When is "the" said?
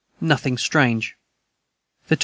2.07-2.15